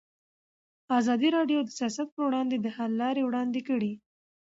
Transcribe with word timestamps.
ازادي 0.99 1.29
راډیو 1.37 1.59
د 1.63 1.69
سیاست 1.79 2.07
پر 2.13 2.21
وړاندې 2.27 2.55
د 2.59 2.67
حل 2.75 2.91
لارې 3.01 3.21
وړاندې 3.25 3.59
کړي. 3.69 3.93